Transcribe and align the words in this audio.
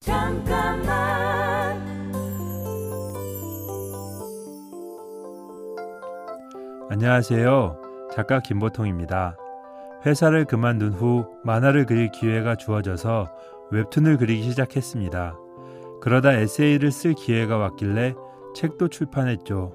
잠깐만 0.00 0.88
안녕하세요. 6.90 7.82
작가 8.14 8.40
김보통입니다. 8.40 9.36
회사를 10.06 10.44
그만둔 10.44 10.94
후 10.94 11.26
만화를 11.44 11.84
그릴 11.84 12.10
기회가 12.10 12.54
주어져서 12.54 13.30
웹툰을 13.70 14.16
그리기 14.16 14.42
시작했습니다. 14.50 15.36
그러다 16.00 16.32
에세이를 16.32 16.90
쓸 16.90 17.14
기회가 17.14 17.58
왔길래 17.58 18.14
책도 18.54 18.88
출판했죠. 18.88 19.74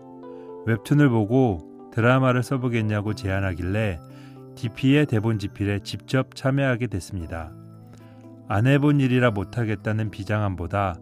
웹툰을 0.65 1.09
보고 1.09 1.59
드라마를 1.91 2.41
써보겠냐고 2.41 3.13
제안하길래 3.13 3.99
DP의 4.55 5.05
대본 5.05 5.37
집필에 5.37 5.79
직접 5.79 6.33
참여하게 6.33 6.87
됐습니다. 6.87 7.53
안 8.47 8.67
해본 8.67 8.99
일이라 8.99 9.31
못하겠다는 9.31 10.11
비장함보다 10.11 10.97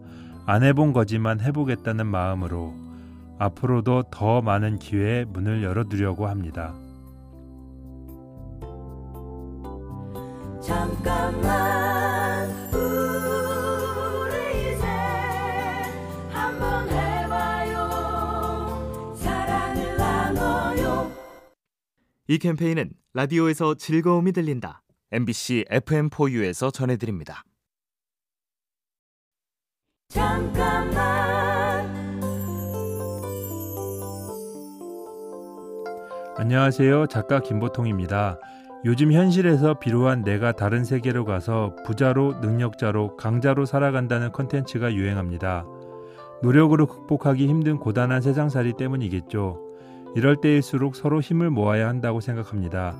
안 0.46 0.62
해본 0.62 0.92
거지만 0.92 1.40
해보겠다는 1.40 2.06
마음으로 2.06 2.74
앞으로도 3.38 4.04
더 4.10 4.40
많은 4.42 4.78
기회의 4.78 5.24
문을 5.24 5.62
열어두려고 5.62 6.28
합니다. 6.28 6.74
잠깐만 10.60 12.48
우리 12.72 14.74
이제 14.74 14.86
한번 16.30 16.88
해봐요 16.88 17.88
사랑을 19.16 19.96
나눠요 19.96 21.10
이 22.28 22.38
캠페인은 22.38 22.92
라디오에서 23.12 23.74
즐거움이 23.74 24.30
들린다. 24.30 24.81
MBC 25.14 25.66
FM4U에서 25.70 26.72
전해드립니다. 26.72 27.44
잠깐만 30.08 31.02
안녕하세요. 36.38 37.08
작가 37.08 37.40
김보통입니다. 37.40 38.38
요즘 38.86 39.12
현실에서 39.12 39.78
비로한 39.78 40.24
내가 40.24 40.52
다른 40.52 40.82
세계로 40.82 41.26
가서 41.26 41.76
부자로 41.84 42.40
능력자로 42.40 43.18
강자로 43.18 43.66
살아간다는 43.66 44.32
컨텐츠가 44.32 44.94
유행합니다. 44.94 45.66
노력으로 46.42 46.86
극복하기 46.86 47.46
힘든 47.46 47.76
고단한 47.76 48.22
세상살이 48.22 48.72
때문이겠죠. 48.78 49.60
이럴 50.16 50.40
때일수록 50.40 50.96
서로 50.96 51.20
힘을 51.20 51.50
모아야 51.50 51.86
한다고 51.86 52.20
생각합니다. 52.20 52.96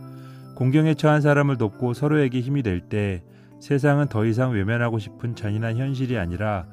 공경에 0.55 0.95
처한 0.95 1.20
사람을 1.20 1.56
돕고 1.58 1.95
서로에게 1.95 2.41
힘이 2.41 2.62
될 2.62 2.89
때 2.89 3.22
세상은 3.61 4.08
더 4.08 4.25
이상 4.27 4.53
외면하고 4.53 4.98
싶은 4.98 5.36
잔인한 5.36 5.77
현실이 5.77 6.19
아니라 6.19 6.67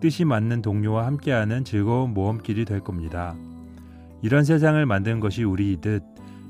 뜻이 0.00 0.24
맞는 0.24 0.60
동료와 0.62 1.06
함께하는 1.06 1.64
즐거운 1.64 2.12
모험길이 2.12 2.64
될 2.66 2.80
겁니다. 2.80 3.34
이런 4.22 4.44
세상을 4.44 4.84
만든 4.84 5.20
것이 5.20 5.42
우리이듯 5.44 6.02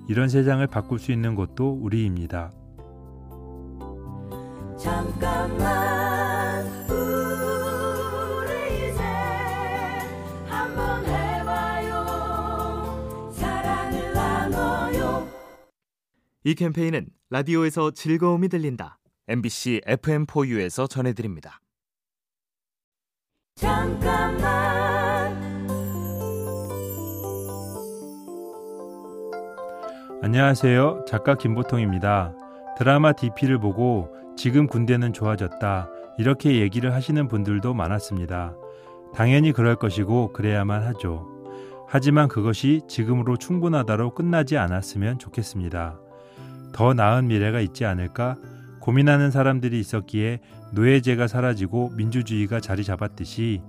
이런 0.09 0.29
세상을 0.29 0.67
바꿀 0.67 0.99
수 0.99 1.12
있는 1.12 1.35
것도 1.35 1.79
우리입니다. 1.81 2.51
잠깐만 4.77 5.94
이 16.47 16.55
캠페인은 16.55 17.06
라디오에서 17.31 17.92
즐거움이 17.92 18.48
들린다. 18.48 18.98
MBC 19.28 19.81
FM4U에서 19.87 20.89
전해드립니다. 20.89 21.62
잠깐만 23.55 24.45
안녕하세요. 30.22 31.06
작가 31.09 31.34
김보통입니다. 31.34 32.34
드라마 32.76 33.12
DP를 33.12 33.59
보고 33.59 34.11
지금 34.37 34.66
군대는 34.66 35.15
좋아졌다. 35.15 35.88
이렇게 36.19 36.61
얘기를 36.61 36.93
하시는 36.93 37.26
분들도 37.26 37.72
많았습니다. 37.72 38.55
당연히 39.15 39.53
그럴 39.53 39.76
것이고 39.76 40.34
그래야만 40.34 40.82
하죠. 40.88 41.26
하지만 41.88 42.28
그것이 42.28 42.82
지금으로 42.87 43.38
충분하다로 43.38 44.15
끝나지 44.15 44.59
않았으면 44.59 45.19
좋겠습니다. 45.19 46.03
더 46.75 46.93
나은 46.93 47.29
미래가 47.29 47.61
있지 47.61 47.85
않을까 47.87 48.37
고민하는 48.81 49.31
사람들이 49.31 49.79
있었기에 49.79 50.41
노예제가 50.73 51.29
사라지고 51.29 51.91
민주주의가 51.91 52.61
자리 52.61 52.83
잡았듯이 52.83 53.62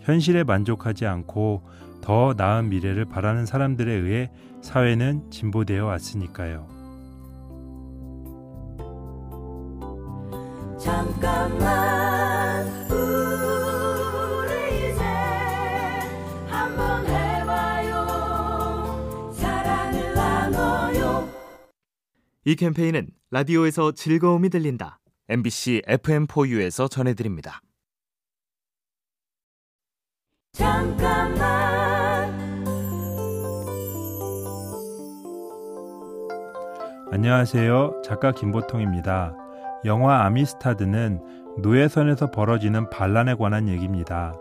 현실에 0.00 0.44
만족하지 0.44 1.06
않고 1.06 1.62
더 2.02 2.34
나은 2.36 2.68
미래를 2.68 3.06
바라는 3.06 3.46
사람들에 3.46 3.92
의해 3.92 4.30
사회는 4.60 5.30
진보되어 5.30 5.86
왔으니까요. 5.86 6.66
잠깐만 10.78 11.79
이 22.46 22.56
캠페인은 22.56 23.08
라디오에서 23.30 23.92
즐거움이 23.92 24.48
들린다. 24.48 24.98
MBC 25.28 25.82
FM4U에서 25.86 26.90
전해드립니다. 26.90 27.60
잠깐만 30.54 31.36
안녕하세요. 37.12 38.00
작가 38.02 38.32
김보통입니다. 38.32 39.36
영화 39.84 40.24
아미스타드는 40.24 41.20
노예선에서 41.58 42.30
벌어지는 42.30 42.88
반란에 42.88 43.34
관한 43.34 43.68
얘기입니다. 43.68 44.34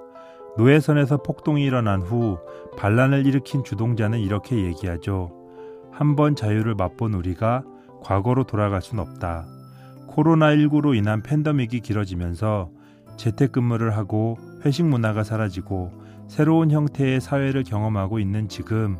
노예선에서 0.56 1.18
폭동이 1.18 1.66
일어난 1.66 2.02
후 2.02 2.40
반란을 2.78 3.26
일으킨 3.26 3.66
주동자는 3.66 4.20
이렇게 4.20 4.56
얘기하죠. 4.56 5.36
한번 5.92 6.38
자유를 6.38 6.76
맛본 6.76 7.14
우리가 7.14 7.66
과거로 8.02 8.44
돌아갈 8.46 8.82
순 8.82 9.00
없다. 9.00 9.46
코로나19로 10.08 10.96
인한 10.96 11.22
팬데믹이 11.22 11.82
길어지면서 11.82 12.70
재택근무를 13.18 13.96
하고 13.96 14.38
회식 14.66 14.86
문화가 14.86 15.24
사라지고 15.24 15.92
새로운 16.28 16.72
형태의 16.72 17.22
사회를 17.22 17.64
경험하고 17.64 18.20
있는 18.20 18.48
지금 18.50 18.98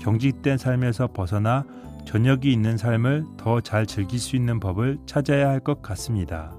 경직된 0.00 0.58
삶에서 0.58 1.08
벗어나 1.12 1.64
저녁이 2.04 2.52
있는 2.52 2.76
삶을 2.76 3.24
더 3.36 3.60
잘 3.60 3.84
즐길 3.86 4.18
수 4.18 4.36
있는 4.36 4.60
법을 4.60 4.98
찾아야 5.06 5.48
할 5.48 5.60
것 5.60 5.82
같습니다. 5.82 6.52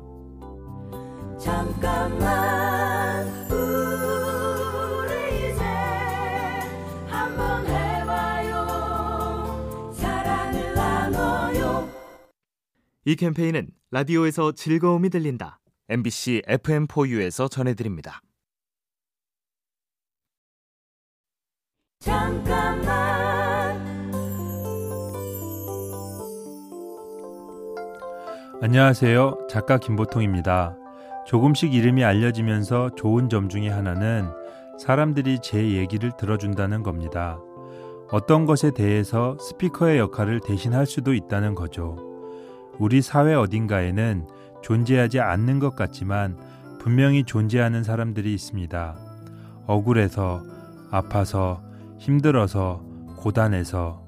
잠깐만 1.39 2.68
이 13.09 13.15
캠페인은 13.15 13.69
라디오에서 13.89 14.51
즐거움이 14.51 15.09
들린다. 15.09 15.59
MBC 15.89 16.43
FM4U에서 16.47 17.49
전해드립니다. 17.49 18.21
잠깐만 22.01 23.81
안녕하세요. 28.61 29.47
작가 29.49 29.79
김보통입니다. 29.79 30.77
조금씩 31.25 31.73
이름이 31.73 32.03
알려지면서 32.03 32.93
좋은 32.93 33.27
점 33.27 33.49
중에 33.49 33.69
하나는 33.69 34.29
사람들이 34.77 35.39
제 35.41 35.71
얘기를 35.71 36.11
들어준다는 36.15 36.83
겁니다. 36.83 37.39
어떤 38.11 38.45
것에 38.45 38.69
대해서 38.69 39.35
스피커의 39.39 39.97
역할을 39.97 40.41
대신할 40.41 40.85
수도 40.85 41.15
있다는 41.15 41.55
거죠. 41.55 42.08
우리 42.79 43.01
사회 43.01 43.35
어딘가에는 43.35 44.25
존재하지 44.61 45.19
않는 45.19 45.59
것 45.59 45.75
같지만 45.75 46.37
분명히 46.79 47.23
존재하는 47.25 47.83
사람들이 47.83 48.33
있습니다. 48.33 48.95
억울해서, 49.67 50.43
아파서, 50.89 51.61
힘들어서, 51.97 52.81
고단해서, 53.17 54.01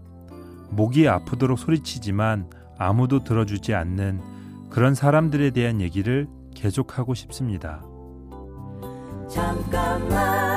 목이 0.69 1.07
아프도록 1.07 1.59
소리치지만 1.59 2.49
아무도 2.77 3.23
들어주지 3.23 3.73
않는 3.75 4.21
그런 4.69 4.95
사람들에 4.95 5.51
대한 5.51 5.81
얘기를 5.81 6.27
계속하고 6.55 7.13
싶습니다. 7.13 7.83
잠깐만 9.27 10.50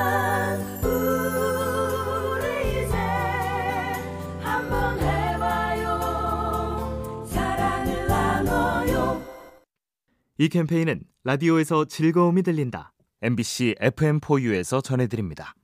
이 10.36 10.48
캠페인은 10.48 11.02
라디오에서 11.22 11.84
즐거움이 11.84 12.42
들린다. 12.42 12.92
MBC 13.22 13.76
FM4U에서 13.80 14.82
전해드립니다. 14.82 15.54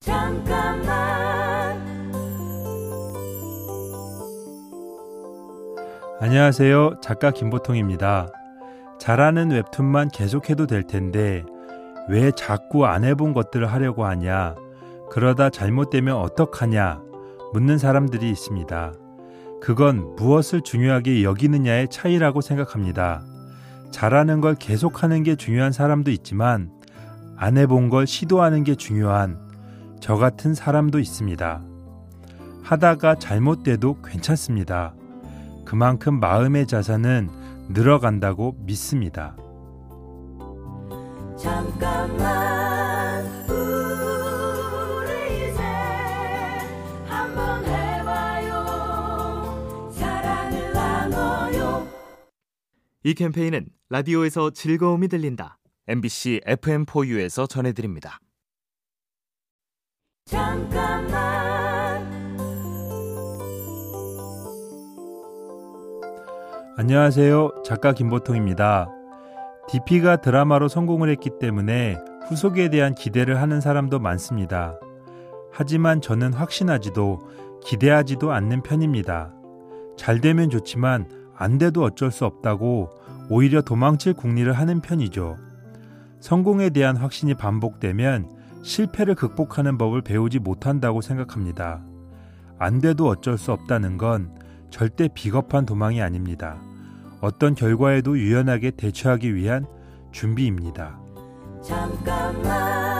잠깐만 0.00 0.90
안녕하세요. 6.20 7.00
작가 7.02 7.30
김보통입니다. 7.30 8.32
잘하는 8.98 9.50
웹툰만 9.50 10.08
계속해도 10.08 10.66
될 10.66 10.82
텐데 10.84 11.44
왜 12.08 12.30
자꾸 12.32 12.86
안 12.86 13.04
해본 13.04 13.34
것들을 13.34 13.70
하려고 13.70 14.06
하냐? 14.06 14.54
그러다 15.10 15.50
잘못되면 15.50 16.16
어떡하냐? 16.16 17.02
묻는 17.52 17.76
사람들이 17.76 18.30
있습니다. 18.30 18.94
그건 19.60 20.16
무엇을 20.16 20.62
중요하게 20.62 21.22
여기느냐의 21.22 21.88
차이라고 21.88 22.40
생각합니다. 22.40 23.22
잘하는 23.90 24.40
걸 24.40 24.54
계속하는 24.54 25.22
게 25.22 25.36
중요한 25.36 25.72
사람도 25.72 26.10
있지만 26.10 26.70
안 27.36 27.58
해본 27.58 27.90
걸 27.90 28.06
시도하는 28.06 28.64
게 28.64 28.74
중요한 28.74 29.38
저 30.00 30.16
같은 30.16 30.54
사람도 30.54 30.98
있습니다. 30.98 31.62
하다가 32.62 33.16
잘못돼도 33.16 34.00
괜찮습니다. 34.02 34.94
그만큼 35.64 36.20
마음의 36.20 36.66
자산은 36.66 37.28
늘어간다고 37.68 38.56
믿습니다. 38.60 39.36
잠깐만 41.36 42.69
이 53.10 53.14
캠페인은 53.14 53.66
라디오에서 53.88 54.50
즐거움이 54.50 55.08
들린다. 55.08 55.58
MBC 55.88 56.42
FM4U에서 56.46 57.48
전해드립니다. 57.48 58.20
잠깐만 60.26 61.10
안녕하세요. 66.78 67.64
작가 67.64 67.92
김보통입니다. 67.92 68.88
DP가 69.68 70.20
드라마로 70.20 70.68
성공을 70.68 71.10
했기 71.10 71.30
때문에 71.40 71.96
후속에 72.28 72.70
대한 72.70 72.94
기대를 72.94 73.40
하는 73.42 73.60
사람도 73.60 73.98
많습니다. 73.98 74.78
하지만 75.50 76.00
저는 76.00 76.32
확신하지도 76.32 77.18
기대하지도 77.64 78.30
않는 78.30 78.62
편입니다. 78.62 79.34
잘 79.96 80.20
되면 80.20 80.48
좋지만 80.48 81.08
안 81.34 81.56
돼도 81.56 81.82
어쩔 81.82 82.12
수 82.12 82.26
없다고 82.26 82.99
오히려 83.30 83.62
도망칠 83.62 84.12
궁리를 84.12 84.52
하는 84.52 84.80
편이죠. 84.80 85.38
성공에 86.18 86.70
대한 86.70 86.96
확신이 86.96 87.34
반복되면 87.34 88.28
실패를 88.62 89.14
극복하는 89.14 89.78
법을 89.78 90.02
배우지 90.02 90.40
못한다고 90.40 91.00
생각합니다. 91.00 91.80
안 92.58 92.80
돼도 92.80 93.06
어쩔 93.06 93.38
수 93.38 93.52
없다는 93.52 93.96
건 93.96 94.34
절대 94.68 95.08
비겁한 95.08 95.64
도망이 95.64 96.02
아닙니다. 96.02 96.60
어떤 97.20 97.54
결과에도 97.54 98.18
유연하게 98.18 98.72
대처하기 98.72 99.34
위한 99.34 99.64
준비입니다. 100.10 100.98
잠깐만 101.62 102.99